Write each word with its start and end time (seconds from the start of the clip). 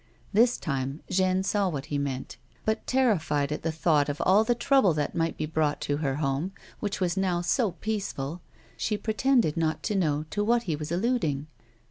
This 0.33 0.57
time 0.57 1.01
Jeanne 1.11 1.43
saw 1.43 1.69
what 1.69 1.85
he 1.93 1.99
meant, 1.99 2.37
but, 2.65 2.87
terrified 2.87 3.51
at 3.51 3.61
the 3.61 3.71
thought 3.71 4.09
of 4.09 4.19
all 4.25 4.43
the 4.43 4.55
trouble 4.55 4.95
tliat 4.95 5.13
might 5.13 5.37
be 5.37 5.45
brought 5.45 5.79
to 5.81 5.97
her 5.97 6.15
home, 6.15 6.53
which 6.79 6.99
was 6.99 7.15
now 7.15 7.41
so 7.41 7.73
peaceful, 7.73 8.41
she 8.75 8.97
pretended 8.97 9.55
not 9.55 9.83
to 9.83 9.93
know 9.95 10.25
to 10.31 10.43
what 10.43 10.63
he 10.63 10.75
was 10.75 10.91
alluding. 10.91 11.45